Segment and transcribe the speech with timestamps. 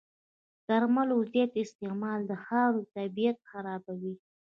[0.03, 0.03] د
[0.67, 4.15] درملو زیات استعمال د خاورې طبعیت خرابوي.